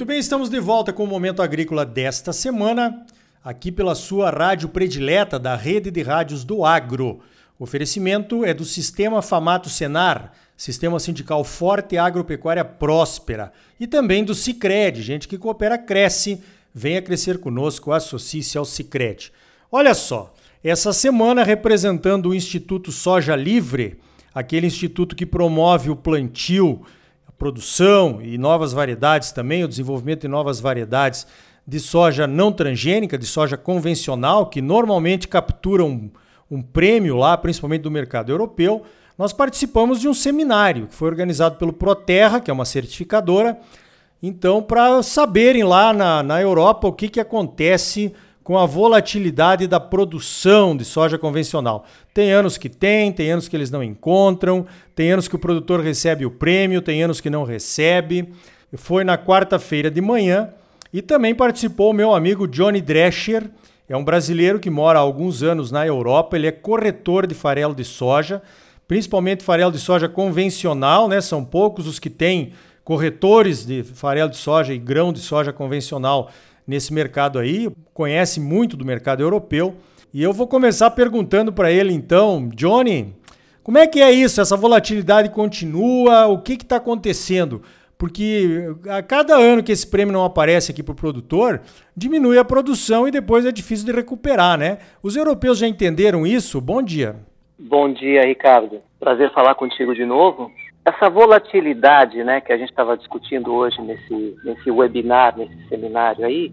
Muito 0.00 0.08
bem, 0.08 0.18
estamos 0.18 0.48
de 0.48 0.58
volta 0.58 0.94
com 0.94 1.04
o 1.04 1.06
Momento 1.06 1.42
Agrícola 1.42 1.84
desta 1.84 2.32
semana, 2.32 3.04
aqui 3.44 3.70
pela 3.70 3.94
sua 3.94 4.30
rádio 4.30 4.70
predileta 4.70 5.38
da 5.38 5.54
Rede 5.54 5.90
de 5.90 6.00
Rádios 6.00 6.42
do 6.42 6.64
Agro. 6.64 7.20
O 7.58 7.64
oferecimento 7.64 8.42
é 8.42 8.54
do 8.54 8.64
Sistema 8.64 9.20
Famato 9.20 9.68
Senar, 9.68 10.32
Sistema 10.56 10.98
Sindical 10.98 11.44
Forte 11.44 11.96
e 11.96 11.98
Agropecuária 11.98 12.64
Próspera, 12.64 13.52
e 13.78 13.86
também 13.86 14.24
do 14.24 14.34
Cicred, 14.34 15.02
gente 15.02 15.28
que 15.28 15.36
coopera 15.36 15.76
cresce, 15.76 16.40
venha 16.72 17.02
crescer 17.02 17.36
conosco, 17.36 17.92
associe-se 17.92 18.56
ao 18.56 18.64
Cicred. 18.64 19.30
Olha 19.70 19.92
só, 19.92 20.32
essa 20.64 20.94
semana 20.94 21.44
representando 21.44 22.30
o 22.30 22.34
Instituto 22.34 22.90
Soja 22.90 23.36
Livre, 23.36 24.00
aquele 24.34 24.66
instituto 24.66 25.14
que 25.14 25.26
promove 25.26 25.90
o 25.90 25.96
plantio 25.96 26.86
produção 27.40 28.20
e 28.20 28.36
novas 28.36 28.74
variedades 28.74 29.32
também, 29.32 29.64
o 29.64 29.68
desenvolvimento 29.68 30.20
de 30.20 30.28
novas 30.28 30.60
variedades 30.60 31.26
de 31.66 31.80
soja 31.80 32.26
não 32.26 32.52
transgênica, 32.52 33.16
de 33.16 33.24
soja 33.24 33.56
convencional, 33.56 34.44
que 34.46 34.60
normalmente 34.60 35.26
capturam 35.26 35.88
um, 35.88 36.10
um 36.50 36.60
prêmio 36.60 37.16
lá, 37.16 37.38
principalmente 37.38 37.80
do 37.80 37.90
mercado 37.90 38.30
europeu, 38.30 38.82
nós 39.16 39.32
participamos 39.32 40.00
de 40.00 40.06
um 40.06 40.12
seminário 40.12 40.86
que 40.86 40.94
foi 40.94 41.08
organizado 41.08 41.56
pelo 41.56 41.72
Proterra, 41.72 42.40
que 42.40 42.50
é 42.50 42.54
uma 42.54 42.66
certificadora, 42.66 43.58
então, 44.22 44.62
para 44.62 45.02
saberem 45.02 45.64
lá 45.64 45.94
na, 45.94 46.22
na 46.22 46.42
Europa 46.42 46.88
o 46.88 46.92
que, 46.92 47.08
que 47.08 47.20
acontece 47.20 48.12
com 48.50 48.58
a 48.58 48.66
volatilidade 48.66 49.68
da 49.68 49.78
produção 49.78 50.76
de 50.76 50.84
soja 50.84 51.16
convencional. 51.16 51.84
Tem 52.12 52.32
anos 52.32 52.58
que 52.58 52.68
tem, 52.68 53.12
tem 53.12 53.30
anos 53.30 53.46
que 53.46 53.56
eles 53.56 53.70
não 53.70 53.80
encontram, 53.80 54.66
tem 54.92 55.12
anos 55.12 55.28
que 55.28 55.36
o 55.36 55.38
produtor 55.38 55.78
recebe 55.78 56.26
o 56.26 56.32
prêmio, 56.32 56.82
tem 56.82 57.00
anos 57.00 57.20
que 57.20 57.30
não 57.30 57.44
recebe. 57.44 58.28
Foi 58.74 59.04
na 59.04 59.16
quarta-feira 59.16 59.88
de 59.88 60.00
manhã 60.00 60.50
e 60.92 61.00
também 61.00 61.32
participou 61.32 61.90
o 61.90 61.94
meu 61.94 62.12
amigo 62.12 62.48
Johnny 62.48 62.80
Drescher, 62.80 63.48
é 63.88 63.96
um 63.96 64.02
brasileiro 64.02 64.58
que 64.58 64.68
mora 64.68 64.98
há 64.98 65.02
alguns 65.02 65.44
anos 65.44 65.70
na 65.70 65.86
Europa, 65.86 66.36
ele 66.36 66.48
é 66.48 66.52
corretor 66.52 67.28
de 67.28 67.36
farelo 67.36 67.72
de 67.72 67.84
soja, 67.84 68.42
principalmente 68.88 69.44
farelo 69.44 69.70
de 69.70 69.78
soja 69.78 70.08
convencional, 70.08 71.06
né? 71.06 71.20
São 71.20 71.44
poucos 71.44 71.86
os 71.86 72.00
que 72.00 72.10
têm 72.10 72.52
corretores 72.82 73.64
de 73.64 73.84
farelo 73.84 74.28
de 74.28 74.36
soja 74.36 74.74
e 74.74 74.78
grão 74.78 75.12
de 75.12 75.20
soja 75.20 75.52
convencional 75.52 76.32
nesse 76.66 76.92
mercado 76.92 77.38
aí, 77.38 77.68
conhece 77.92 78.40
muito 78.40 78.76
do 78.76 78.84
mercado 78.84 79.22
europeu. 79.22 79.76
E 80.12 80.22
eu 80.22 80.32
vou 80.32 80.46
começar 80.46 80.90
perguntando 80.90 81.52
para 81.52 81.70
ele 81.70 81.92
então, 81.92 82.48
Johnny, 82.54 83.14
como 83.62 83.78
é 83.78 83.86
que 83.86 84.00
é 84.00 84.10
isso? 84.10 84.40
Essa 84.40 84.56
volatilidade 84.56 85.28
continua? 85.30 86.26
O 86.26 86.40
que 86.40 86.54
está 86.54 86.76
acontecendo? 86.76 87.62
Porque 87.96 88.64
a 88.88 89.02
cada 89.02 89.36
ano 89.36 89.62
que 89.62 89.70
esse 89.70 89.86
prêmio 89.86 90.12
não 90.12 90.24
aparece 90.24 90.72
aqui 90.72 90.82
para 90.82 90.92
o 90.92 90.96
produtor, 90.96 91.60
diminui 91.94 92.38
a 92.38 92.44
produção 92.44 93.06
e 93.06 93.10
depois 93.10 93.44
é 93.44 93.52
difícil 93.52 93.84
de 93.84 93.92
recuperar, 93.92 94.58
né? 94.58 94.78
Os 95.02 95.16
europeus 95.16 95.58
já 95.58 95.68
entenderam 95.68 96.26
isso? 96.26 96.60
Bom 96.60 96.82
dia. 96.82 97.16
Bom 97.58 97.92
dia, 97.92 98.22
Ricardo. 98.22 98.80
Prazer 98.98 99.30
falar 99.34 99.54
contigo 99.54 99.94
de 99.94 100.06
novo. 100.06 100.50
Essa 100.84 101.10
volatilidade 101.10 102.24
né, 102.24 102.40
que 102.40 102.52
a 102.52 102.56
gente 102.56 102.70
estava 102.70 102.96
discutindo 102.96 103.52
hoje 103.52 103.80
nesse, 103.82 104.36
nesse 104.42 104.70
webinar, 104.70 105.36
nesse 105.36 105.68
seminário 105.68 106.24
aí, 106.24 106.52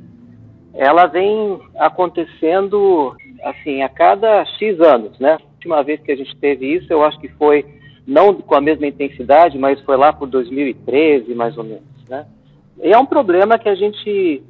ela 0.74 1.08
vem 1.08 1.60
acontecendo 1.78 3.16
assim 3.44 3.82
a 3.82 3.90
cada 3.90 4.46
X 4.46 4.80
anos, 4.80 5.18
né? 5.20 5.34
A 5.34 5.54
última 5.54 5.84
vez 5.84 6.02
que 6.02 6.12
a 6.12 6.16
gente 6.16 6.36
teve 6.38 6.76
isso, 6.76 6.92
eu 6.92 7.04
acho 7.04 7.20
que 7.20 7.30
foi 7.30 7.66
não 8.06 8.34
com 8.36 8.56
a 8.56 8.62
mesma 8.62 8.88
intensidade, 8.88 9.58
mas 9.58 9.82
foi 9.82 9.98
lá 9.98 10.14
por 10.14 10.28
2013, 10.28 11.34
mais 11.34 11.58
ou 11.58 11.64
menos, 11.64 11.84
né? 12.10 12.26
E 12.82 12.92
é 12.92 12.98
um 12.98 13.06
problema 13.06 13.58
que 13.58 13.68
a 13.68 13.76
gente, 13.76 14.44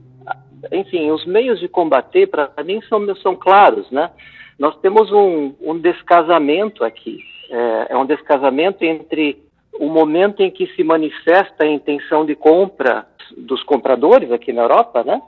enfim, 0.71 1.09
os 1.11 1.25
meios 1.25 1.59
de 1.59 1.67
combater 1.67 2.27
para 2.27 2.51
mim 2.63 2.81
são, 2.89 3.15
são 3.17 3.35
claros, 3.35 3.89
né? 3.89 4.11
Nós 4.59 4.75
temos 4.79 5.11
um, 5.11 5.53
um 5.61 5.77
descasamento 5.77 6.83
aqui, 6.83 7.19
é, 7.49 7.93
é 7.93 7.97
um 7.97 8.05
descasamento 8.05 8.83
entre 8.83 9.46
o 9.79 9.87
momento 9.87 10.41
em 10.41 10.51
que 10.51 10.67
se 10.75 10.83
manifesta 10.83 11.63
a 11.63 11.67
intenção 11.67 12.25
de 12.25 12.35
compra 12.35 13.05
dos 13.35 13.63
compradores 13.63 14.31
aqui 14.31 14.53
na 14.53 14.63
Europa, 14.63 15.03
né? 15.03 15.21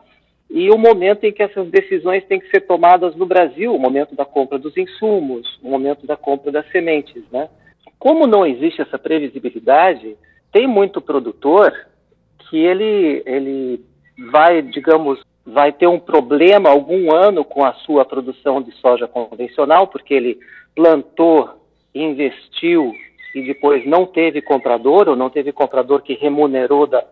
E 0.50 0.72
o 0.72 0.78
momento 0.78 1.26
em 1.26 1.32
que 1.32 1.44
essas 1.44 1.70
decisões 1.70 2.26
têm 2.26 2.40
que 2.40 2.50
ser 2.50 2.62
tomadas 2.62 3.16
no 3.16 3.26
Brasil, 3.26 3.74
o 3.74 3.80
momento 3.80 4.16
da 4.16 4.26
compra 4.26 4.58
dos 4.58 4.76
insumos, 4.76 5.60
o 5.62 5.70
momento 5.70 6.08
da 6.08 6.18
compra 6.18 6.52
das 6.52 6.70
sementes, 6.72 7.24
né? 7.32 7.50
Como 8.00 8.26
não 8.26 8.46
existe 8.46 8.82
essa 8.82 8.98
previsibilidade, 8.98 10.18
tem 10.52 10.66
muito 10.66 11.02
produtor 11.02 11.72
que 12.50 12.58
ele, 12.58 13.22
ele 13.26 13.86
vai, 14.32 14.62
digamos, 14.62 15.22
vai 15.46 15.72
ter 15.72 15.88
um 15.88 16.00
problema 16.00 16.70
algum 16.70 17.14
ano 17.14 17.44
com 17.44 17.64
a 17.64 17.74
sua 17.74 18.04
produção 18.04 18.62
de 18.62 18.72
soja 18.74 19.08
convencional, 19.08 19.88
porque 19.88 20.14
ele 20.14 20.40
plantou, 20.76 21.50
investiu 21.94 22.96
e 23.34 23.42
depois 23.42 23.86
não 23.86 24.06
teve 24.06 24.42
comprador, 24.42 25.08
ou 25.08 25.16
não 25.16 25.30
teve 25.30 25.52
comprador 25.52 26.02
que 26.02 26.14
remunerou 26.14 26.88
da, 26.88 27.04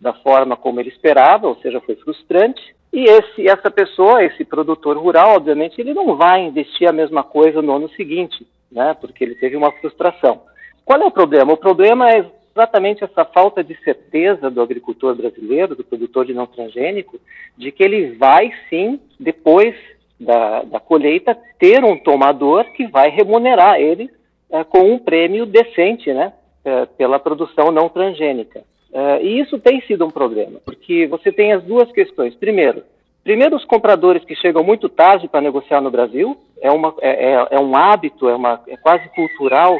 da 0.00 0.12
forma 0.12 0.56
como 0.56 0.80
ele 0.80 0.88
esperava, 0.88 1.46
ou 1.46 1.56
seja, 1.56 1.80
foi 1.80 1.96
frustrante. 1.96 2.60
E 2.92 3.04
esse, 3.04 3.48
essa 3.48 3.70
pessoa, 3.70 4.22
esse 4.22 4.44
produtor 4.44 4.98
rural, 4.98 5.36
obviamente, 5.36 5.80
ele 5.80 5.94
não 5.94 6.16
vai 6.16 6.42
investir 6.42 6.88
a 6.88 6.92
mesma 6.92 7.22
coisa 7.22 7.62
no 7.62 7.74
ano 7.74 7.88
seguinte, 7.90 8.46
né, 8.70 8.94
porque 9.00 9.24
ele 9.24 9.34
teve 9.34 9.56
uma 9.56 9.72
frustração. 9.72 10.42
Qual 10.84 11.00
é 11.00 11.04
o 11.04 11.10
problema? 11.10 11.52
O 11.52 11.56
problema 11.56 12.10
é 12.10 12.26
exatamente 12.50 13.02
essa 13.02 13.24
falta 13.24 13.64
de 13.64 13.74
certeza 13.82 14.50
do 14.50 14.60
agricultor 14.60 15.14
brasileiro, 15.14 15.74
do 15.74 15.84
produtor 15.84 16.26
de 16.26 16.34
não 16.34 16.46
transgênico, 16.46 17.18
de 17.56 17.72
que 17.72 17.82
ele 17.82 18.14
vai 18.16 18.50
sim, 18.68 19.00
depois 19.18 19.74
da, 20.20 20.62
da 20.62 20.80
colheita, 20.80 21.36
ter 21.58 21.82
um 21.84 21.96
tomador 21.96 22.64
que 22.72 22.86
vai 22.86 23.08
remunerar 23.08 23.80
ele 23.80 24.10
é, 24.52 24.62
com 24.62 24.92
um 24.92 24.98
prêmio 24.98 25.46
decente, 25.46 26.12
né, 26.12 26.32
é, 26.64 26.86
pela 26.86 27.18
produção 27.18 27.72
não 27.72 27.88
transgênica. 27.88 28.62
É, 28.92 29.22
e 29.22 29.40
isso 29.40 29.58
tem 29.58 29.80
sido 29.82 30.04
um 30.04 30.10
problema, 30.10 30.60
porque 30.64 31.06
você 31.06 31.32
tem 31.32 31.52
as 31.52 31.64
duas 31.64 31.90
questões. 31.90 32.34
Primeiro, 32.34 32.82
primeiro 33.24 33.56
os 33.56 33.64
compradores 33.64 34.22
que 34.24 34.36
chegam 34.36 34.62
muito 34.62 34.88
tarde 34.88 35.26
para 35.26 35.40
negociar 35.40 35.80
no 35.80 35.90
Brasil, 35.90 36.36
é, 36.60 36.70
uma, 36.70 36.94
é, 37.00 37.32
é, 37.32 37.48
é 37.52 37.58
um 37.58 37.74
hábito, 37.74 38.28
é, 38.28 38.36
uma, 38.36 38.60
é 38.68 38.76
quase 38.76 39.08
cultural. 39.08 39.78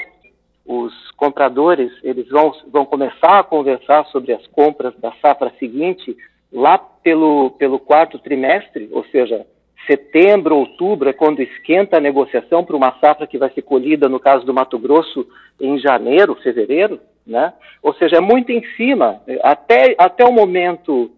Os 0.67 0.93
compradores 1.17 1.93
eles 2.03 2.29
vão, 2.29 2.53
vão 2.69 2.87
começar 2.87 3.39
a 3.39 3.45
conversar 3.45 4.07
sobre 4.07 4.33
as 4.33 4.47
compras 4.47 4.95
da 4.99 5.13
safra 5.21 5.53
seguinte 5.59 6.17
lá 6.51 6.79
pelo, 6.79 7.51
pelo 7.53 7.79
quarto 7.79 8.19
trimestre, 8.19 8.89
ou 8.93 9.05
seja, 9.07 9.47
setembro, 9.87 10.57
outubro 10.57 11.09
é 11.09 11.13
quando 11.13 11.41
esquenta 11.41 11.97
a 11.97 12.01
negociação 12.01 12.65
para 12.65 12.77
uma 12.77 12.95
safra 13.01 13.27
que 13.27 13.39
vai 13.39 13.51
ser 13.51 13.63
colhida, 13.63 14.09
no 14.09 14.21
caso 14.21 14.45
do 14.45 14.55
Mato 14.55 14.79
Grosso, 14.79 15.27
em 15.61 15.79
janeiro, 15.79 16.35
fevereiro, 16.37 17.01
né? 17.27 17.53
Ou 17.83 17.95
seja, 17.95 18.17
é 18.17 18.21
muito 18.21 18.51
em 18.51 18.63
cima. 18.77 19.21
Até, 19.43 19.95
até 19.99 20.25
o 20.25 20.33
momento, 20.33 21.11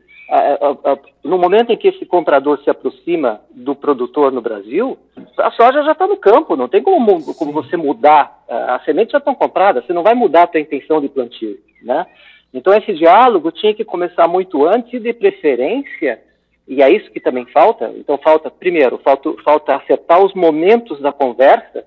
no 1.23 1.39
momento 1.39 1.73
em 1.73 1.77
que 1.77 1.89
esse 1.89 2.07
comprador 2.07 2.59
se 2.63 2.71
aproxima 2.71 3.41
do 3.51 3.75
produtor 3.75 4.33
no 4.33 4.41
Brasil, 4.41 4.99
a 5.39 5.51
soja 5.51 5.83
já 5.83 5.93
está 5.93 6.07
no 6.07 6.17
campo, 6.17 6.57
não 6.57 6.69
tem 6.69 6.83
como, 6.83 7.35
como 7.35 7.53
você 7.53 7.77
mudar. 7.77 8.45
As 8.49 8.85
sementes 8.85 9.13
já 9.13 9.19
estão 9.19 9.35
compradas, 9.35 9.85
você 9.85 9.93
não 9.93 10.03
vai 10.03 10.15
mudar 10.15 10.45
a 10.45 10.51
sua 10.51 10.61
intenção 10.61 11.01
de 11.01 11.09
plantio, 11.09 11.59
né? 11.83 12.07
Então 12.53 12.73
esse 12.73 12.93
diálogo 12.95 13.51
tinha 13.51 13.75
que 13.75 13.85
começar 13.85 14.29
muito 14.29 14.65
antes 14.65 14.93
e 14.95 15.01
de 15.01 15.13
preferência 15.13 16.21
e 16.67 16.83
é 16.83 16.91
isso 16.91 17.11
que 17.11 17.21
também 17.21 17.47
falta. 17.47 17.93
Então, 17.97 18.19
falta, 18.19 18.51
primeiro, 18.51 18.99
falta, 18.99 19.33
falta 19.45 19.77
acertar 19.77 20.25
os 20.25 20.33
momentos 20.35 21.01
da 21.01 21.13
conversa 21.13 21.85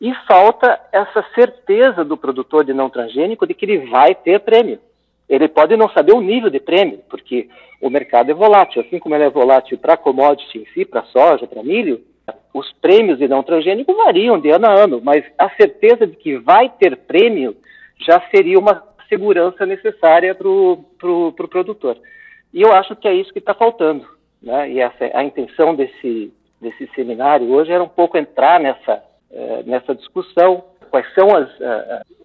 e 0.00 0.14
falta 0.26 0.80
essa 0.92 1.24
certeza 1.34 2.04
do 2.04 2.16
produtor 2.16 2.64
de 2.64 2.72
não 2.72 2.88
transgênico 2.88 3.46
de 3.46 3.54
que 3.54 3.66
ele 3.66 3.86
vai 3.88 4.14
ter 4.14 4.40
prêmio. 4.40 4.78
Ele 5.28 5.48
pode 5.48 5.76
não 5.76 5.88
saber 5.90 6.12
o 6.12 6.20
nível 6.20 6.50
de 6.50 6.58
prêmio, 6.58 7.00
porque 7.08 7.48
o 7.80 7.90
mercado 7.90 8.30
é 8.30 8.34
volátil. 8.34 8.82
Assim 8.82 8.98
como 8.98 9.14
ele 9.14 9.24
é 9.24 9.30
volátil 9.30 9.78
para 9.78 9.96
commodity 9.96 10.58
em 10.58 10.66
si, 10.72 10.84
para 10.84 11.04
soja, 11.04 11.46
para 11.46 11.62
milho, 11.62 12.00
os 12.54 12.72
prêmios 12.80 13.18
de 13.18 13.28
não 13.28 13.42
transgênico 13.42 13.94
variam 13.94 14.38
de 14.40 14.50
ano 14.50 14.66
a 14.66 14.74
ano, 14.74 15.00
mas 15.02 15.24
a 15.38 15.50
certeza 15.50 16.06
de 16.06 16.16
que 16.16 16.36
vai 16.38 16.68
ter 16.68 16.96
prêmio 16.96 17.56
já 17.98 18.20
seria 18.30 18.58
uma 18.58 18.82
segurança 19.08 19.66
necessária 19.66 20.34
para 20.34 20.48
o 20.48 20.84
pro, 20.98 21.32
pro 21.32 21.48
produtor. 21.48 21.96
E 22.52 22.62
eu 22.62 22.72
acho 22.72 22.96
que 22.96 23.06
é 23.06 23.14
isso 23.14 23.32
que 23.32 23.38
está 23.38 23.54
faltando. 23.54 24.06
Né? 24.42 24.72
E 24.72 24.82
a 24.82 25.24
intenção 25.24 25.74
desse, 25.74 26.32
desse 26.60 26.88
seminário 26.94 27.50
hoje 27.50 27.72
era 27.72 27.82
um 27.82 27.88
pouco 27.88 28.16
entrar 28.16 28.60
nessa, 28.60 29.02
uh, 29.30 29.62
nessa 29.66 29.94
discussão, 29.94 30.64
quais 30.90 31.06
são 31.14 31.36
as, 31.36 31.48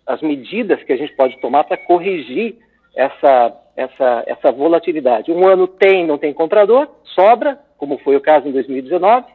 as 0.05 0.21
medidas 0.21 0.81
que 0.83 0.93
a 0.93 0.97
gente 0.97 1.13
pode 1.15 1.39
tomar 1.39 1.63
para 1.63 1.77
corrigir 1.77 2.57
essa, 2.95 3.53
essa, 3.75 4.23
essa 4.25 4.51
volatilidade. 4.51 5.31
Um 5.31 5.47
ano 5.47 5.67
tem, 5.67 6.05
não 6.05 6.17
tem 6.17 6.33
comprador, 6.33 6.87
sobra, 7.13 7.59
como 7.77 7.97
foi 7.99 8.15
o 8.15 8.21
caso 8.21 8.47
em 8.47 8.51
2019, 8.51 9.25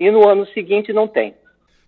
e 0.00 0.10
no 0.10 0.26
ano 0.26 0.46
seguinte 0.48 0.92
não 0.92 1.06
tem. 1.06 1.34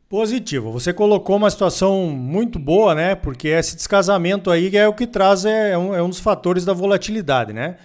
Positivo. 0.08 0.72
Você 0.72 0.92
colocou 0.92 1.36
uma 1.36 1.48
situação 1.48 2.06
muito 2.10 2.58
boa, 2.58 2.96
né? 2.96 3.14
Porque 3.14 3.46
esse 3.46 3.76
descasamento 3.76 4.50
aí 4.50 4.76
é 4.76 4.88
o 4.88 4.92
que 4.92 5.06
traz, 5.06 5.44
é 5.44 5.78
um, 5.78 5.94
é 5.94 6.02
um 6.02 6.08
dos 6.08 6.18
fatores 6.18 6.64
da 6.64 6.72
volatilidade, 6.72 7.52
né? 7.52 7.76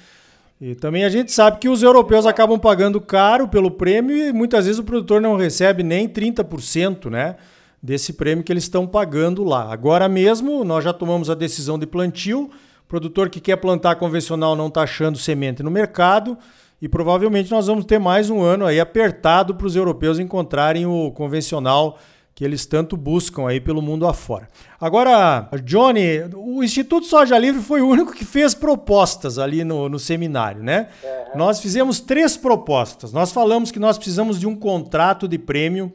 E 0.60 0.74
também 0.74 1.04
a 1.04 1.10
gente 1.10 1.32
sabe 1.32 1.60
que 1.60 1.68
os 1.68 1.84
europeus 1.84 2.26
acabam 2.26 2.58
pagando 2.58 3.02
caro 3.02 3.48
pelo 3.48 3.70
prêmio 3.70 4.16
e 4.16 4.32
muitas 4.32 4.66
vezes 4.66 4.80
o 4.80 4.84
produtor 4.84 5.20
não 5.22 5.36
recebe 5.36 5.84
nem 5.84 6.08
30%, 6.08 7.10
né? 7.10 7.36
Desse 7.84 8.14
prêmio 8.14 8.44
que 8.44 8.54
eles 8.54 8.64
estão 8.64 8.88
pagando 8.88 9.44
lá. 9.44 9.72
Agora 9.72 10.08
mesmo, 10.08 10.64
nós 10.64 10.84
já 10.84 10.94
tomamos 10.94 11.30
a 11.30 11.36
decisão 11.36 11.78
de 11.78 11.86
plantio. 11.86 12.50
O 12.84 12.88
produtor 12.88 13.30
que 13.30 13.42
quer 13.42 13.58
plantar 13.58 13.96
convencional 13.96 14.56
não 14.56 14.68
está 14.68 14.84
achando 14.84 15.18
semente 15.18 15.62
no 15.62 15.70
mercado. 15.70 16.38
E 16.82 16.88
provavelmente 16.88 17.52
nós 17.52 17.68
vamos 17.68 17.86
ter 17.86 18.00
mais 18.00 18.30
um 18.30 18.42
ano 18.42 18.66
aí 18.66 18.80
apertado 18.80 19.56
para 19.56 19.68
os 19.68 19.76
europeus 19.76 20.20
encontrarem 20.20 20.86
o 20.86 21.12
convencional 21.12 22.00
que 22.36 22.44
eles 22.44 22.66
tanto 22.66 22.98
buscam 22.98 23.48
aí 23.48 23.62
pelo 23.62 23.82
mundo 23.82 24.06
afora. 24.06 24.50
Agora, 24.80 25.50
Johnny, 25.64 26.20
o 26.36 26.62
Instituto 26.62 27.06
Soja 27.06 27.40
Livre 27.40 27.62
foi 27.62 27.82
o 27.82 27.88
único 27.88 28.12
que 28.12 28.26
fez 28.26 28.54
propostas 28.54 29.40
ali 29.40 29.64
no, 29.64 29.88
no 29.88 29.98
seminário, 29.98 30.62
né? 30.62 30.90
Uhum. 31.02 31.38
Nós 31.38 31.62
fizemos 31.62 32.02
três 32.02 32.36
propostas. 32.36 33.14
Nós 33.14 33.32
falamos 33.32 33.72
que 33.72 33.80
nós 33.80 33.98
precisamos 33.98 34.38
de 34.38 34.46
um 34.46 34.54
contrato 34.54 35.30
de 35.30 35.38
prêmio 35.38 35.94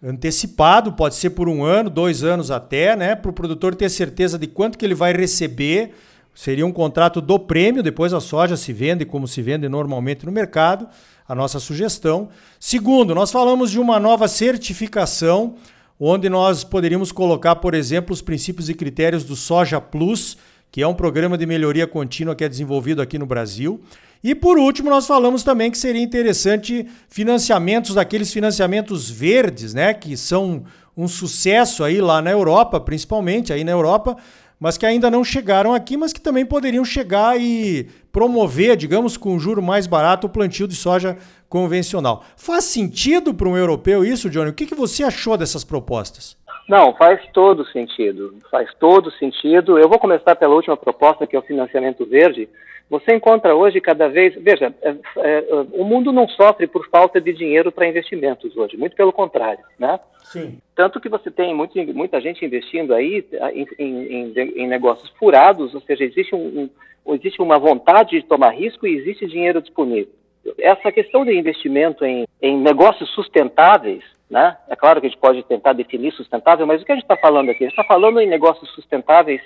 antecipado, 0.00 0.92
pode 0.92 1.16
ser 1.16 1.30
por 1.30 1.48
um 1.48 1.64
ano, 1.64 1.90
dois 1.90 2.22
anos 2.22 2.52
até, 2.52 2.94
né? 2.94 3.16
Para 3.16 3.32
o 3.32 3.34
produtor 3.34 3.74
ter 3.74 3.88
certeza 3.88 4.38
de 4.38 4.46
quanto 4.46 4.78
que 4.78 4.84
ele 4.84 4.94
vai 4.94 5.12
receber. 5.12 5.92
Seria 6.34 6.66
um 6.66 6.72
contrato 6.72 7.20
do 7.20 7.38
prêmio, 7.38 7.82
depois 7.82 8.12
a 8.12 8.20
soja 8.20 8.56
se 8.56 8.72
vende 8.72 9.04
como 9.04 9.28
se 9.28 9.40
vende 9.40 9.68
normalmente 9.68 10.26
no 10.26 10.32
mercado 10.32 10.88
a 11.28 11.34
nossa 11.34 11.60
sugestão. 11.60 12.28
Segundo, 12.58 13.14
nós 13.14 13.30
falamos 13.30 13.70
de 13.70 13.78
uma 13.78 14.00
nova 14.00 14.26
certificação, 14.28 15.54
onde 15.98 16.28
nós 16.28 16.64
poderíamos 16.64 17.12
colocar, 17.12 17.56
por 17.56 17.72
exemplo, 17.72 18.12
os 18.12 18.20
princípios 18.20 18.68
e 18.68 18.74
critérios 18.74 19.24
do 19.24 19.36
Soja 19.36 19.80
Plus, 19.80 20.36
que 20.70 20.82
é 20.82 20.88
um 20.88 20.94
programa 20.94 21.38
de 21.38 21.46
melhoria 21.46 21.86
contínua 21.86 22.34
que 22.34 22.42
é 22.42 22.48
desenvolvido 22.48 23.00
aqui 23.00 23.16
no 23.16 23.26
Brasil. 23.26 23.80
E 24.24 24.34
por 24.34 24.56
último, 24.56 24.88
nós 24.88 25.06
falamos 25.06 25.44
também 25.44 25.70
que 25.70 25.76
seria 25.76 26.02
interessante 26.02 26.88
financiamentos 27.10 27.94
daqueles 27.94 28.32
financiamentos 28.32 29.10
verdes, 29.10 29.74
né, 29.74 29.92
que 29.92 30.16
são 30.16 30.64
um 30.96 31.06
sucesso 31.06 31.84
aí 31.84 32.00
lá 32.00 32.22
na 32.22 32.30
Europa, 32.30 32.80
principalmente 32.80 33.52
aí 33.52 33.62
na 33.62 33.72
Europa, 33.72 34.16
mas 34.58 34.78
que 34.78 34.86
ainda 34.86 35.10
não 35.10 35.22
chegaram 35.22 35.74
aqui, 35.74 35.98
mas 35.98 36.10
que 36.10 36.22
também 36.22 36.46
poderiam 36.46 36.86
chegar 36.86 37.38
e 37.38 37.86
promover, 38.10 38.76
digamos, 38.78 39.18
com 39.18 39.38
juro 39.38 39.60
mais 39.60 39.86
barato, 39.86 40.26
o 40.26 40.30
plantio 40.30 40.66
de 40.66 40.74
soja 40.74 41.18
convencional. 41.46 42.24
Faz 42.34 42.64
sentido 42.64 43.34
para 43.34 43.48
um 43.48 43.58
europeu 43.58 44.06
isso, 44.06 44.30
Johnny? 44.30 44.48
O 44.48 44.54
que, 44.54 44.64
que 44.64 44.74
você 44.74 45.04
achou 45.04 45.36
dessas 45.36 45.64
propostas? 45.64 46.34
Não, 46.66 46.94
faz 46.94 47.20
todo 47.34 47.66
sentido. 47.66 48.36
Faz 48.50 48.70
todo 48.80 49.10
sentido. 49.10 49.78
Eu 49.78 49.86
vou 49.86 49.98
começar 49.98 50.34
pela 50.34 50.54
última 50.54 50.78
proposta, 50.78 51.26
que 51.26 51.36
é 51.36 51.38
o 51.38 51.42
financiamento 51.42 52.06
verde. 52.06 52.48
Você 52.90 53.14
encontra 53.14 53.54
hoje 53.54 53.80
cada 53.80 54.08
vez. 54.08 54.34
Veja, 54.36 54.74
é, 54.82 54.94
é, 55.16 55.44
o 55.72 55.84
mundo 55.84 56.12
não 56.12 56.28
sofre 56.28 56.66
por 56.66 56.88
falta 56.88 57.20
de 57.20 57.32
dinheiro 57.32 57.72
para 57.72 57.88
investimentos 57.88 58.56
hoje, 58.56 58.76
muito 58.76 58.94
pelo 58.94 59.12
contrário. 59.12 59.64
Né? 59.78 59.98
Sim. 60.24 60.58
Tanto 60.74 61.00
que 61.00 61.08
você 61.08 61.30
tem 61.30 61.54
muito, 61.54 61.74
muita 61.94 62.20
gente 62.20 62.44
investindo 62.44 62.94
aí 62.94 63.24
em, 63.52 63.66
em, 63.78 64.32
em, 64.56 64.66
negócios 64.66 65.10
furados, 65.18 65.74
ou 65.74 65.80
seja, 65.80 66.04
existe, 66.04 66.34
um, 66.34 66.68
existe 67.08 67.40
uma 67.40 67.58
vontade 67.58 68.20
de 68.20 68.26
tomar 68.26 68.50
risco 68.50 68.86
e 68.86 68.96
existe 68.96 69.26
dinheiro 69.26 69.62
disponível. 69.62 70.12
Essa 70.58 70.92
questão 70.92 71.24
de 71.24 71.32
investimento 71.32 72.04
em, 72.04 72.26
em 72.42 72.58
negócios 72.58 73.10
sustentáveis 73.14 74.04
né? 74.28 74.56
É 74.68 74.74
claro 74.74 75.00
que 75.00 75.06
a 75.06 75.10
gente 75.10 75.20
pode 75.20 75.42
tentar 75.44 75.74
definir 75.74 76.12
sustentável, 76.12 76.66
mas 76.66 76.82
o 76.82 76.84
que 76.84 76.92
a 76.92 76.94
gente 76.94 77.04
está 77.04 77.16
falando 77.16 77.50
aqui? 77.50 77.64
A 77.64 77.68
gente 77.68 77.78
está 77.78 77.84
falando 77.84 78.20
em 78.20 78.26
negócios 78.26 78.68
sustentáveis 78.70 79.40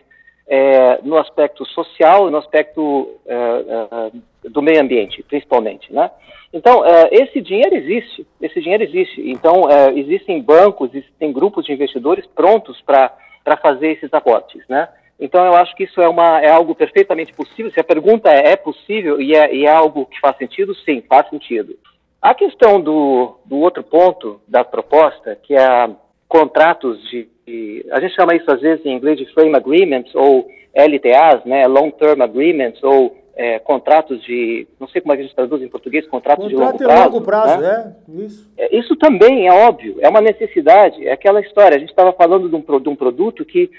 é, 0.49 0.99
no 1.03 1.19
aspecto 1.19 1.65
social 1.67 2.29
e 2.29 2.31
no 2.31 2.39
aspecto 2.39 3.17
é, 3.27 3.35
é, 3.35 4.49
do 4.49 4.63
meio 4.63 4.81
ambiente, 4.81 5.23
principalmente, 5.23 5.93
né? 5.93 6.11
Então, 6.53 6.85
é, 6.85 7.11
esse 7.13 7.41
dinheiro 7.43 7.77
existe, 7.77 8.27
esse 8.41 8.61
dinheiro 8.61 8.83
existe. 8.83 9.31
Então, 9.31 9.71
é, 9.71 9.93
existem 9.99 10.41
bancos, 10.41 10.95
existem 10.95 11.33
grupos 11.33 11.67
de 11.67 11.73
investidores 11.73 12.27
prontos 12.27 12.81
para 12.81 13.57
fazer 13.61 13.93
esses 13.93 14.13
aportes, 14.15 14.67
né? 14.69 14.89
Então, 15.21 15.45
eu 15.45 15.55
acho 15.55 15.75
que 15.75 15.85
isso 15.85 16.01
é, 16.01 16.09
uma, 16.09 16.41
é 16.41 16.49
algo 16.49 16.75
perfeitamente 16.75 17.33
possível. 17.35 17.71
Se 17.73 17.81
a 17.81 17.85
pergunta 17.85 18.31
é, 18.31 18.53
é 18.53 18.57
possível 18.57 19.21
e 19.21 19.35
é, 19.35 19.55
e 19.55 19.67
é 19.67 19.71
algo 19.71 20.07
que 20.07 20.19
faz 20.21 20.37
sentido, 20.37 20.75
sim, 20.77 21.03
faz 21.09 21.29
sentido. 21.29 21.77
A 22.23 22.35
questão 22.35 22.81
do, 22.81 23.37
do 23.45 23.59
outro 23.59 23.83
ponto 23.83 24.41
da 24.47 24.65
proposta, 24.65 25.37
que 25.37 25.55
é 25.55 25.91
contratos 26.29 27.03
de, 27.11 27.29
de, 27.49 27.87
a 27.91 28.01
gente 28.01 28.15
chama 28.15 28.35
isso 28.35 28.51
às 28.51 28.61
vezes 28.61 28.85
em 28.85 28.95
inglês 28.95 29.19
de 29.19 29.27
frame 29.33 29.57
agreements 29.57 30.15
ou 30.15 30.49
LTAs, 30.75 31.45
né, 31.45 31.67
long 31.67 31.91
term 31.91 32.21
agreements 32.23 32.83
ou 32.83 33.17
é, 33.35 33.59
contratos 33.61 34.21
de, 34.25 34.67
não 34.81 34.89
sei 34.89 35.01
como 35.01 35.13
é 35.13 35.17
que 35.17 35.23
a 35.23 35.27
gente 35.27 35.35
traduz 35.35 35.63
em 35.63 35.69
português, 35.69 36.07
contratos 36.09 36.45
Contrato 36.53 36.77
de 36.77 36.85
longo 36.85 36.93
prazo. 36.93 37.13
longo 37.13 37.25
prazo, 37.25 37.63
né? 37.63 37.95
é, 38.09 38.23
isso. 38.23 38.51
É, 38.59 38.77
isso 38.77 38.97
também 38.97 39.47
é 39.47 39.53
óbvio, 39.53 39.97
é 40.01 40.09
uma 40.09 40.21
necessidade, 40.21 41.07
é 41.07 41.13
aquela 41.13 41.41
história, 41.41 41.77
a 41.77 41.81
gente 41.81 41.91
estava 41.91 42.13
falando 42.13 42.49
de 42.49 42.57
um, 42.57 42.81
de 42.81 42.89
um 42.89 42.97
produto 42.97 43.45
que, 43.45 43.71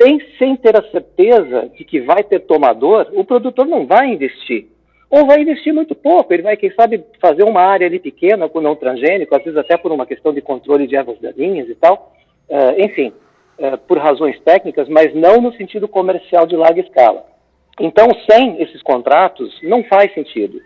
sem, 0.00 0.20
sem 0.38 0.56
ter 0.56 0.76
a 0.76 0.90
certeza 0.90 1.68
de 1.76 1.84
que 1.84 2.00
vai 2.00 2.22
ter 2.22 2.40
tomador, 2.40 3.08
o 3.12 3.24
produtor 3.24 3.66
não 3.66 3.86
vai 3.86 4.08
investir 4.08 4.68
ou 5.10 5.26
vai 5.26 5.40
investir 5.40 5.72
muito 5.72 5.94
pouco, 5.94 6.32
ele 6.32 6.42
vai, 6.42 6.56
quem 6.56 6.70
sabe, 6.72 7.02
fazer 7.20 7.42
uma 7.42 7.62
área 7.62 7.86
ali 7.86 7.98
pequena 7.98 8.48
com 8.48 8.60
não 8.60 8.76
transgênico, 8.76 9.34
às 9.34 9.42
vezes 9.42 9.58
até 9.58 9.76
por 9.76 9.90
uma 9.90 10.06
questão 10.06 10.32
de 10.32 10.42
controle 10.42 10.86
de 10.86 10.96
ervas 10.96 11.18
daninhas 11.18 11.68
e 11.68 11.74
tal, 11.74 12.12
uh, 12.48 12.80
enfim, 12.80 13.12
uh, 13.58 13.78
por 13.78 13.98
razões 13.98 14.38
técnicas, 14.40 14.88
mas 14.88 15.14
não 15.14 15.40
no 15.40 15.52
sentido 15.54 15.88
comercial 15.88 16.46
de 16.46 16.56
larga 16.56 16.80
escala. 16.80 17.24
Então, 17.80 18.08
sem 18.28 18.60
esses 18.60 18.82
contratos, 18.82 19.56
não 19.62 19.84
faz 19.84 20.12
sentido. 20.14 20.58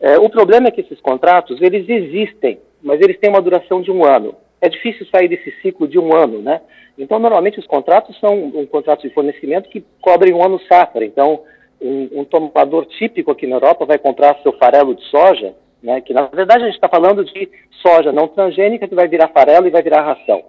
Uh, 0.00 0.24
o 0.24 0.30
problema 0.30 0.68
é 0.68 0.70
que 0.70 0.80
esses 0.80 1.00
contratos, 1.00 1.60
eles 1.60 1.88
existem, 1.88 2.60
mas 2.82 3.00
eles 3.00 3.18
têm 3.18 3.30
uma 3.30 3.42
duração 3.42 3.82
de 3.82 3.90
um 3.90 4.04
ano. 4.04 4.34
É 4.60 4.68
difícil 4.68 5.06
sair 5.06 5.28
desse 5.28 5.50
ciclo 5.62 5.88
de 5.88 5.98
um 5.98 6.14
ano, 6.14 6.40
né? 6.40 6.60
Então, 6.98 7.18
normalmente 7.18 7.58
os 7.58 7.66
contratos 7.66 8.18
são 8.20 8.34
um 8.54 8.66
contrato 8.66 9.02
de 9.02 9.14
fornecimento 9.14 9.70
que 9.70 9.84
cobrem 10.00 10.34
um 10.34 10.44
ano 10.44 10.60
safra. 10.68 11.04
Então, 11.04 11.42
um, 11.80 12.20
um 12.20 12.24
tomador 12.24 12.84
típico 12.86 13.30
aqui 13.30 13.46
na 13.46 13.56
Europa 13.56 13.86
vai 13.86 13.98
comprar 13.98 14.38
seu 14.42 14.52
farelo 14.52 14.94
de 14.94 15.02
soja, 15.04 15.54
né, 15.82 16.00
que 16.00 16.12
na 16.12 16.26
verdade 16.26 16.62
a 16.62 16.66
gente 16.66 16.74
está 16.74 16.88
falando 16.88 17.24
de 17.24 17.48
soja 17.82 18.12
não 18.12 18.28
transgênica 18.28 18.86
que 18.86 18.94
vai 18.94 19.08
virar 19.08 19.28
farelo 19.28 19.66
e 19.66 19.70
vai 19.70 19.82
virar 19.82 20.02
ração. 20.02 20.44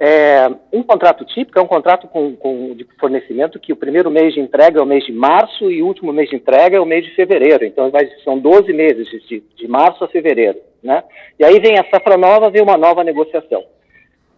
É, 0.00 0.48
um 0.72 0.82
contrato 0.82 1.24
típico 1.24 1.58
é 1.58 1.62
um 1.62 1.66
contrato 1.66 2.06
com, 2.06 2.36
com, 2.36 2.72
de 2.74 2.86
fornecimento 3.00 3.58
que 3.58 3.72
o 3.72 3.76
primeiro 3.76 4.10
mês 4.10 4.32
de 4.32 4.40
entrega 4.40 4.78
é 4.78 4.82
o 4.82 4.86
mês 4.86 5.04
de 5.04 5.12
março 5.12 5.68
e 5.70 5.82
o 5.82 5.86
último 5.86 6.12
mês 6.12 6.30
de 6.30 6.36
entrega 6.36 6.76
é 6.76 6.80
o 6.80 6.86
mês 6.86 7.04
de 7.04 7.14
fevereiro. 7.16 7.64
Então 7.64 7.90
são 8.22 8.38
12 8.38 8.72
meses 8.72 9.08
de, 9.28 9.42
de 9.56 9.66
março 9.66 10.04
a 10.04 10.08
fevereiro. 10.08 10.58
Né? 10.82 11.02
E 11.36 11.44
aí 11.44 11.58
vem 11.58 11.78
a 11.78 11.84
safra 11.90 12.16
nova, 12.16 12.50
vem 12.50 12.62
uma 12.62 12.76
nova 12.76 13.02
negociação. 13.02 13.64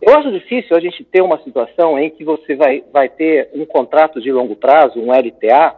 Eu 0.00 0.14
acho 0.14 0.32
difícil 0.32 0.74
a 0.74 0.80
gente 0.80 1.04
ter 1.04 1.20
uma 1.20 1.38
situação 1.42 1.98
em 1.98 2.08
que 2.08 2.24
você 2.24 2.54
vai, 2.54 2.82
vai 2.90 3.10
ter 3.10 3.50
um 3.52 3.66
contrato 3.66 4.18
de 4.18 4.32
longo 4.32 4.56
prazo, 4.56 4.98
um 4.98 5.12
LTA, 5.12 5.76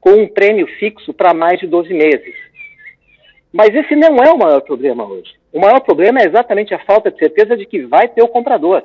com 0.00 0.12
um 0.12 0.26
prêmio 0.26 0.66
fixo 0.78 1.12
para 1.12 1.34
mais 1.34 1.60
de 1.60 1.66
12 1.66 1.92
meses. 1.92 2.34
Mas 3.52 3.74
esse 3.74 3.94
não 3.94 4.16
é 4.16 4.32
o 4.32 4.38
maior 4.38 4.62
problema 4.62 5.04
hoje. 5.04 5.34
O 5.52 5.60
maior 5.60 5.80
problema 5.80 6.20
é 6.20 6.26
exatamente 6.26 6.72
a 6.72 6.78
falta 6.78 7.10
de 7.10 7.18
certeza 7.18 7.58
de 7.58 7.66
que 7.66 7.82
vai 7.82 8.08
ter 8.08 8.22
o 8.22 8.28
comprador 8.28 8.82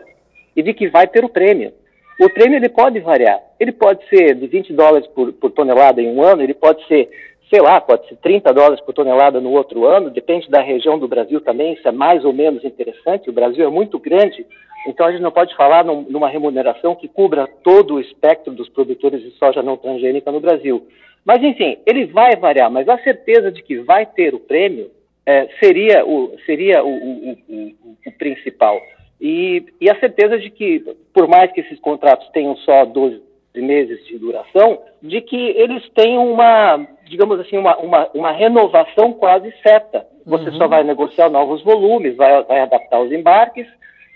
e 0.55 0.61
de 0.61 0.73
que 0.73 0.89
vai 0.89 1.07
ter 1.07 1.23
o 1.23 1.29
prêmio. 1.29 1.73
O 2.19 2.29
prêmio 2.29 2.57
ele 2.57 2.69
pode 2.69 2.99
variar. 2.99 3.39
Ele 3.59 3.71
pode 3.71 4.07
ser 4.07 4.35
de 4.35 4.47
20 4.47 4.73
dólares 4.73 5.07
por, 5.07 5.33
por 5.33 5.51
tonelada 5.51 6.01
em 6.01 6.07
um 6.07 6.21
ano, 6.21 6.41
ele 6.41 6.53
pode 6.53 6.85
ser, 6.87 7.09
sei 7.49 7.61
lá, 7.61 7.81
pode 7.81 8.07
ser 8.07 8.15
30 8.17 8.53
dólares 8.53 8.81
por 8.81 8.93
tonelada 8.93 9.41
no 9.41 9.51
outro 9.51 9.85
ano, 9.85 10.09
depende 10.09 10.49
da 10.49 10.61
região 10.61 10.99
do 10.99 11.07
Brasil 11.07 11.41
também, 11.41 11.73
isso 11.73 11.87
é 11.87 11.91
mais 11.91 12.23
ou 12.23 12.33
menos 12.33 12.63
interessante. 12.63 13.29
O 13.29 13.33
Brasil 13.33 13.65
é 13.65 13.69
muito 13.69 13.97
grande, 13.97 14.45
então 14.87 15.05
a 15.05 15.11
gente 15.11 15.21
não 15.21 15.31
pode 15.31 15.55
falar 15.55 15.83
num, 15.83 16.03
numa 16.03 16.29
remuneração 16.29 16.95
que 16.95 17.07
cubra 17.07 17.47
todo 17.63 17.95
o 17.95 17.99
espectro 17.99 18.53
dos 18.53 18.69
produtores 18.69 19.21
de 19.21 19.31
soja 19.31 19.63
não 19.63 19.77
transgênica 19.77 20.31
no 20.31 20.39
Brasil. 20.39 20.87
Mas, 21.25 21.41
enfim, 21.41 21.77
ele 21.85 22.05
vai 22.05 22.35
variar, 22.35 22.69
mas 22.69 22.87
a 22.89 22.97
certeza 22.99 23.51
de 23.51 23.63
que 23.63 23.79
vai 23.79 24.05
ter 24.05 24.35
o 24.35 24.39
prêmio 24.39 24.91
é, 25.25 25.47
seria, 25.59 26.05
o, 26.05 26.35
seria 26.45 26.83
o, 26.83 26.89
o, 26.89 27.31
o, 27.31 27.71
o 28.05 28.11
principal. 28.17 28.79
E, 29.25 29.63
e, 29.79 29.89
a 29.89 29.97
certeza 30.01 30.37
de 30.37 30.49
que, 30.49 30.83
por 31.13 31.29
mais 31.29 31.49
que 31.53 31.61
esses 31.61 31.79
contratos 31.79 32.27
tenham 32.33 32.57
só 32.57 32.83
12 32.83 33.21
meses 33.55 34.05
de 34.05 34.17
duração, 34.17 34.81
de 35.01 35.21
que 35.21 35.37
eles 35.37 35.81
tenham 35.95 36.29
uma, 36.29 36.85
digamos 37.05 37.39
assim, 37.39 37.57
uma, 37.57 37.77
uma, 37.77 38.09
uma 38.13 38.31
renovação 38.33 39.13
quase 39.13 39.49
certa. 39.65 40.05
Você 40.25 40.49
uhum. 40.49 40.57
só 40.57 40.67
vai 40.67 40.83
negociar 40.83 41.29
novos 41.29 41.63
volumes, 41.63 42.17
vai, 42.17 42.43
vai 42.43 42.59
adaptar 42.59 42.99
os 42.99 43.13
embarques 43.13 43.65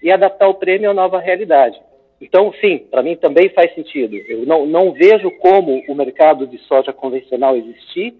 e 0.03 0.11
adaptar 0.11 0.49
o 0.49 0.55
prêmio 0.55 0.89
à 0.91 0.93
nova 0.93 1.19
realidade. 1.19 1.79
Então, 2.19 2.51
sim, 2.59 2.79
para 2.91 3.01
mim 3.01 3.15
também 3.15 3.47
faz 3.47 3.73
sentido. 3.75 4.17
Eu 4.27 4.45
não, 4.45 4.65
não 4.65 4.91
vejo 4.91 5.31
como 5.39 5.83
o 5.87 5.95
mercado 5.95 6.45
de 6.45 6.57
soja 6.57 6.91
convencional 6.91 7.55
existir 7.55 8.13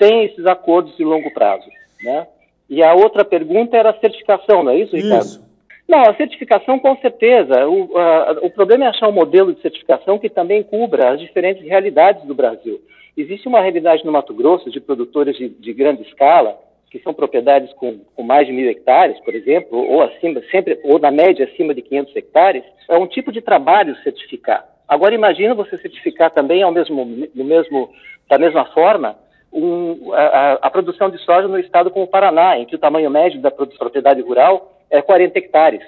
sem 0.00 0.26
esses 0.26 0.46
acordos 0.46 0.96
de 0.96 1.04
longo 1.04 1.34
prazo. 1.34 1.66
Né? 2.04 2.28
E 2.68 2.84
a 2.84 2.94
outra 2.94 3.24
pergunta 3.24 3.76
era 3.76 3.90
a 3.90 3.98
certificação, 3.98 4.62
não 4.62 4.70
é 4.70 4.78
isso, 4.78 4.94
Ricardo? 4.94 5.24
Isso. 5.24 5.49
Não, 5.90 6.02
a 6.02 6.14
certificação 6.14 6.78
com 6.78 6.96
certeza. 6.98 7.66
O, 7.68 7.98
a, 7.98 8.38
o 8.42 8.50
problema 8.50 8.84
é 8.84 8.88
achar 8.88 9.08
um 9.08 9.12
modelo 9.12 9.52
de 9.52 9.60
certificação 9.60 10.20
que 10.20 10.30
também 10.30 10.62
cubra 10.62 11.10
as 11.10 11.18
diferentes 11.18 11.66
realidades 11.66 12.24
do 12.26 12.32
Brasil. 12.32 12.80
Existe 13.16 13.48
uma 13.48 13.60
realidade 13.60 14.06
no 14.06 14.12
Mato 14.12 14.32
Grosso 14.32 14.70
de 14.70 14.80
produtores 14.80 15.36
de, 15.36 15.48
de 15.48 15.72
grande 15.72 16.02
escala, 16.02 16.56
que 16.92 17.00
são 17.00 17.12
propriedades 17.12 17.72
com, 17.72 17.98
com, 18.14 18.22
mais 18.22 18.46
de 18.46 18.52
mil 18.52 18.70
hectares, 18.70 19.18
por 19.24 19.34
exemplo, 19.34 19.78
ou 19.78 20.00
acima, 20.00 20.40
sempre, 20.48 20.78
ou 20.84 21.00
na 21.00 21.10
média 21.10 21.44
acima 21.44 21.74
de 21.74 21.82
500 21.82 22.14
hectares, 22.14 22.62
é 22.88 22.96
um 22.96 23.08
tipo 23.08 23.32
de 23.32 23.40
trabalho 23.40 23.96
certificar. 24.04 24.64
Agora 24.86 25.12
imagina 25.12 25.56
você 25.56 25.76
certificar 25.76 26.30
também 26.30 26.62
ao 26.62 26.70
mesmo, 26.70 27.04
no 27.34 27.44
mesmo, 27.44 27.90
da 28.28 28.38
mesma 28.38 28.64
forma 28.66 29.18
um, 29.52 30.12
a, 30.14 30.52
a, 30.62 30.70
produção 30.70 31.10
de 31.10 31.18
soja 31.18 31.48
no 31.48 31.58
estado 31.58 31.90
como 31.90 32.04
o 32.04 32.08
Paraná, 32.08 32.56
em 32.56 32.64
que 32.64 32.76
o 32.76 32.78
tamanho 32.78 33.10
médio 33.10 33.40
da 33.40 33.50
propriedade 33.50 34.20
rural 34.20 34.76
é 34.90 35.00
40 35.00 35.38
hectares. 35.38 35.82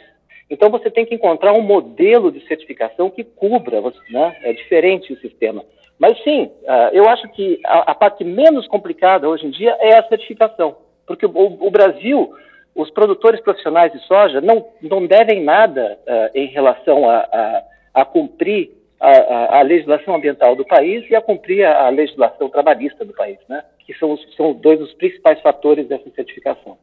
Então 0.49 0.71
você 0.71 0.91
tem 0.91 1.07
que 1.07 1.15
encontrar 1.15 1.53
um 1.55 1.63
modelo 1.63 2.31
de 2.31 2.47
certificação 2.47 3.11
que 3.11 3.25
cubra, 3.25 3.81
né? 4.11 4.37
é 4.43 4.53
diferente 4.53 5.13
o 5.13 5.19
sistema. 5.19 5.65
Mas 5.99 6.23
sim, 6.23 6.51
uh, 6.65 6.91
eu 6.93 7.09
acho 7.09 7.29
que 7.29 7.61
a, 7.65 7.95
parte 7.95 8.25
menos 8.25 8.67
complicada 8.67 9.29
hoje 9.29 9.47
em 9.47 9.51
dia 9.51 9.77
é 9.81 9.97
a 9.97 10.09
certificação, 10.09 10.77
porque 11.07 11.25
o, 11.25 11.71
Brasil, 11.71 12.33
os 12.75 12.91
produtores 12.91 13.41
profissionais 13.41 13.93
de 13.93 14.01
soja 14.01 14.41
não, 14.41 14.67
não 14.83 15.07
devem 15.07 15.43
nada 15.43 15.99
uh, 16.07 16.37
em 16.37 16.47
relação 16.47 17.09
a, 17.09 17.19
a, 17.19 17.63
a 17.95 18.05
cumprir 18.05 18.73
a, 19.01 19.59
a, 19.59 19.63
legislação 19.63 20.15
ambiental 20.15 20.55
do 20.55 20.65
país 20.65 21.09
e 21.09 21.15
a 21.15 21.21
cumprir 21.21 21.65
a, 21.65 21.89
legislação 21.89 22.49
trabalhista 22.49 23.05
do 23.05 23.13
país, 23.13 23.39
né? 23.49 23.65
que 23.87 23.95
são, 23.95 24.17
são 24.37 24.53
dois 24.53 24.79
dos 24.79 24.93
principais 24.95 25.41
fatores 25.41 25.89
dessa 25.89 26.11
certificação. 26.11 26.77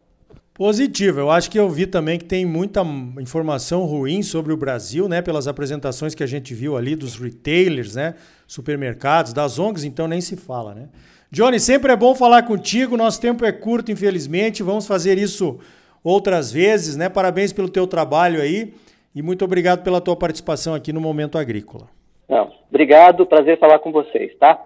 Positivo. 0.59 1.21
Eu 1.21 1.31
acho 1.31 1.49
que 1.49 1.57
eu 1.57 1.69
vi 1.69 1.87
também 1.87 2.19
que 2.19 2.25
tem 2.25 2.45
muita 2.45 2.81
informação 3.21 3.85
ruim 3.85 4.21
sobre 4.21 4.51
o 4.51 4.57
Brasil, 4.57 5.07
né? 5.07 5.21
Pelas 5.21 5.47
apresentações 5.47 6.13
que 6.13 6.21
a 6.21 6.27
gente 6.27 6.53
viu 6.53 6.75
ali 6.75 6.97
dos 6.97 7.15
retailers, 7.15 7.95
né? 7.95 8.15
Supermercados, 8.45 9.31
das 9.31 9.57
ONGs, 9.57 9.85
então 9.85 10.05
nem 10.05 10.19
se 10.19 10.35
fala, 10.35 10.75
né? 10.75 10.89
Johnny, 11.31 11.61
sempre 11.61 11.93
é 11.93 11.95
bom 11.95 12.13
falar 12.13 12.43
contigo. 12.43 12.97
Nosso 12.97 13.21
tempo 13.21 13.45
é 13.45 13.53
curto, 13.53 13.89
infelizmente. 13.89 14.61
Vamos 14.61 14.85
fazer 14.85 15.17
isso 15.17 15.61
outras 16.03 16.51
vezes, 16.51 16.97
né? 16.97 17.07
Parabéns 17.07 17.53
pelo 17.53 17.69
teu 17.69 17.87
trabalho 17.87 18.41
aí 18.41 18.73
e 19.15 19.21
muito 19.21 19.45
obrigado 19.45 19.81
pela 19.81 20.01
tua 20.01 20.17
participação 20.17 20.75
aqui 20.75 20.91
no 20.91 20.99
Momento 20.99 21.37
Agrícola. 21.37 21.87
Não, 22.27 22.51
obrigado, 22.67 23.25
prazer 23.25 23.57
falar 23.59 23.79
com 23.79 23.93
vocês, 23.93 24.37
tá? 24.37 24.59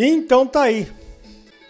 Então 0.00 0.46
tá 0.46 0.62
aí. 0.62 0.86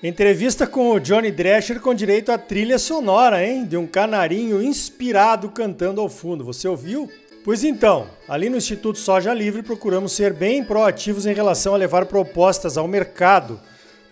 Entrevista 0.02 0.66
com 0.66 0.90
o 0.90 1.00
Johnny 1.00 1.30
Drescher 1.30 1.80
com 1.80 1.94
direito 1.94 2.30
à 2.30 2.36
trilha 2.36 2.78
sonora, 2.78 3.42
hein? 3.42 3.64
De 3.64 3.74
um 3.74 3.86
canarinho 3.86 4.62
inspirado 4.62 5.48
cantando 5.48 6.02
ao 6.02 6.10
fundo. 6.10 6.44
Você 6.44 6.68
ouviu? 6.68 7.10
Pois 7.42 7.64
então, 7.64 8.06
ali 8.28 8.50
no 8.50 8.58
Instituto 8.58 8.98
Soja 8.98 9.32
Livre 9.32 9.62
procuramos 9.62 10.12
ser 10.12 10.34
bem 10.34 10.62
proativos 10.62 11.24
em 11.24 11.32
relação 11.32 11.72
a 11.72 11.78
levar 11.78 12.04
propostas 12.04 12.76
ao 12.76 12.86
mercado 12.86 13.58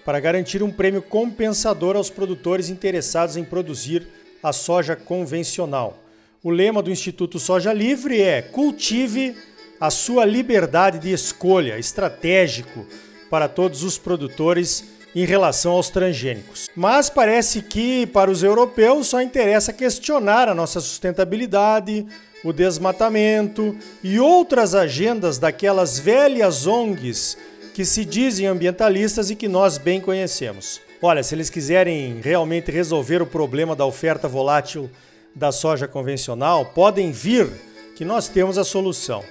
para 0.02 0.18
garantir 0.18 0.62
um 0.62 0.70
prêmio 0.70 1.02
compensador 1.02 1.94
aos 1.94 2.08
produtores 2.08 2.70
interessados 2.70 3.36
em 3.36 3.44
produzir 3.44 4.08
a 4.42 4.50
soja 4.50 4.96
convencional. 4.96 5.98
O 6.42 6.48
lema 6.48 6.82
do 6.82 6.90
Instituto 6.90 7.38
Soja 7.38 7.70
Livre 7.74 8.22
é: 8.22 8.40
cultive 8.40 9.36
a 9.78 9.90
sua 9.90 10.24
liberdade 10.24 10.98
de 11.00 11.12
escolha, 11.12 11.78
estratégico 11.78 12.86
para 13.30 13.48
todos 13.48 13.82
os 13.82 13.98
produtores 13.98 14.84
em 15.14 15.24
relação 15.24 15.72
aos 15.72 15.88
transgênicos. 15.88 16.68
Mas 16.76 17.08
parece 17.08 17.62
que 17.62 18.06
para 18.06 18.30
os 18.30 18.42
europeus 18.42 19.06
só 19.08 19.22
interessa 19.22 19.72
questionar 19.72 20.48
a 20.48 20.54
nossa 20.54 20.80
sustentabilidade, 20.80 22.06
o 22.44 22.52
desmatamento 22.52 23.74
e 24.04 24.20
outras 24.20 24.74
agendas 24.74 25.38
daquelas 25.38 25.98
velhas 25.98 26.66
ONGs 26.66 27.38
que 27.72 27.84
se 27.84 28.04
dizem 28.04 28.46
ambientalistas 28.46 29.30
e 29.30 29.34
que 29.34 29.48
nós 29.48 29.78
bem 29.78 30.00
conhecemos. 30.00 30.80
Olha, 31.00 31.22
se 31.22 31.34
eles 31.34 31.50
quiserem 31.50 32.20
realmente 32.22 32.70
resolver 32.70 33.20
o 33.20 33.26
problema 33.26 33.76
da 33.76 33.84
oferta 33.84 34.28
volátil 34.28 34.90
da 35.34 35.52
soja 35.52 35.86
convencional, 35.86 36.66
podem 36.66 37.12
vir 37.12 37.50
que 37.94 38.04
nós 38.04 38.28
temos 38.28 38.56
a 38.58 38.64
solução. 38.64 39.22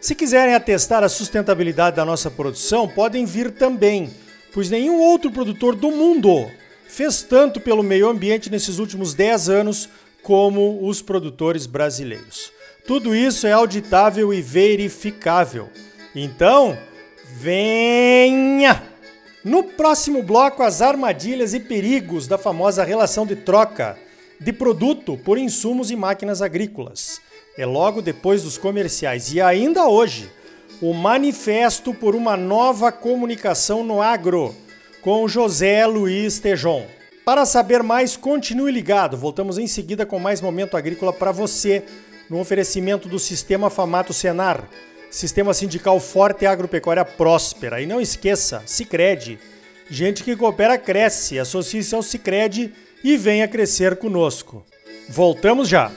Se 0.00 0.14
quiserem 0.14 0.54
atestar 0.54 1.02
a 1.02 1.08
sustentabilidade 1.08 1.96
da 1.96 2.04
nossa 2.04 2.30
produção, 2.30 2.86
podem 2.86 3.24
vir 3.24 3.50
também, 3.50 4.10
pois 4.52 4.70
nenhum 4.70 5.00
outro 5.00 5.30
produtor 5.32 5.74
do 5.74 5.90
mundo 5.90 6.48
fez 6.86 7.22
tanto 7.22 7.60
pelo 7.60 7.82
meio 7.82 8.08
ambiente 8.08 8.48
nesses 8.48 8.78
últimos 8.78 9.12
10 9.12 9.48
anos 9.48 9.88
como 10.22 10.86
os 10.86 11.02
produtores 11.02 11.66
brasileiros. 11.66 12.52
Tudo 12.86 13.14
isso 13.14 13.46
é 13.46 13.52
auditável 13.52 14.32
e 14.32 14.40
verificável. 14.40 15.68
Então, 16.14 16.78
venha! 17.34 18.82
No 19.44 19.64
próximo 19.64 20.22
bloco, 20.22 20.62
as 20.62 20.80
armadilhas 20.80 21.54
e 21.54 21.60
perigos 21.60 22.28
da 22.28 22.38
famosa 22.38 22.84
relação 22.84 23.26
de 23.26 23.34
troca 23.34 23.98
de 24.40 24.52
produto 24.52 25.18
por 25.24 25.38
insumos 25.38 25.90
e 25.90 25.96
máquinas 25.96 26.40
agrícolas. 26.40 27.20
É 27.58 27.66
logo 27.66 28.00
depois 28.00 28.44
dos 28.44 28.56
comerciais. 28.56 29.34
E 29.34 29.40
ainda 29.40 29.88
hoje, 29.88 30.30
o 30.80 30.94
Manifesto 30.94 31.92
por 31.92 32.14
uma 32.14 32.36
Nova 32.36 32.92
Comunicação 32.92 33.82
no 33.82 34.00
Agro, 34.00 34.54
com 35.02 35.26
José 35.26 35.84
Luiz 35.84 36.38
Tejon. 36.38 36.86
Para 37.24 37.44
saber 37.44 37.82
mais, 37.82 38.16
continue 38.16 38.70
ligado. 38.70 39.16
Voltamos 39.16 39.58
em 39.58 39.66
seguida 39.66 40.06
com 40.06 40.20
mais 40.20 40.40
momento 40.40 40.76
agrícola 40.76 41.12
para 41.12 41.32
você, 41.32 41.82
no 42.30 42.38
oferecimento 42.38 43.08
do 43.08 43.18
Sistema 43.18 43.68
Famato 43.68 44.12
Senar, 44.12 44.68
Sistema 45.10 45.52
Sindical 45.52 45.98
Forte 45.98 46.44
e 46.44 46.46
Agropecuária 46.46 47.04
Próspera. 47.04 47.80
E 47.82 47.86
não 47.86 48.00
esqueça, 48.00 48.62
Sicredi. 48.66 49.36
Gente 49.90 50.22
que 50.22 50.36
coopera 50.36 50.78
cresce. 50.78 51.40
Associe-se 51.40 51.92
ao 51.92 52.04
Sicredi 52.04 52.72
e 53.02 53.16
venha 53.16 53.48
crescer 53.48 53.96
conosco. 53.96 54.64
Voltamos 55.08 55.68
já! 55.68 55.90